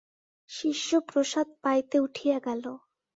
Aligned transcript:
শিষ্য 0.49 0.89
প্রসাদ 1.09 1.47
পাইতে 1.63 1.97
উঠিয়া 1.99 2.37
গেল। 2.39 2.63